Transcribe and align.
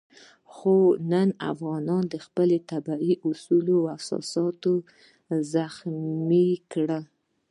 خو 0.53 0.75
نن 1.11 1.29
افغانانو 1.51 2.15
خپل 2.25 2.49
طبیعي 2.71 3.13
اصول 3.29 3.65
او 3.77 3.81
اساسات 3.97 4.61
زخمي 5.53 6.49
کړي. 6.71 6.99